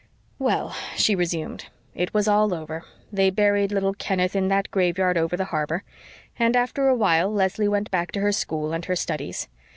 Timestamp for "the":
5.37-5.45